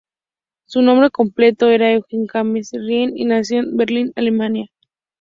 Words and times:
Su 0.65 0.81
nombre 0.81 1.11
completo 1.11 1.69
era 1.69 1.91
Eugen 1.91 2.25
Johannes 2.27 2.71
Riemann, 2.73 3.15
y 3.15 3.25
nació 3.25 3.59
en 3.59 3.77
Berlín, 3.77 4.11
Alemania. 4.15 4.65